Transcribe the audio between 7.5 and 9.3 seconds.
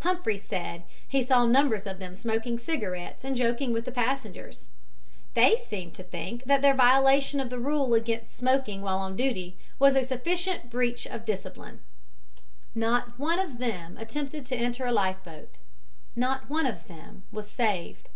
the rule against smoking while on